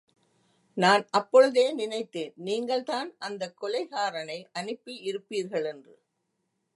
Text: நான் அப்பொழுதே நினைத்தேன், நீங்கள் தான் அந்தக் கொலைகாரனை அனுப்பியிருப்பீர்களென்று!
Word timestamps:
நான் 0.77 1.07
அப்பொழுதே 1.11 1.73
நினைத்தேன், 1.73 2.33
நீங்கள் 2.37 2.83
தான் 2.83 3.15
அந்தக் 3.19 3.57
கொலைகாரனை 3.61 4.39
அனுப்பியிருப்பீர்களென்று! 4.53 5.95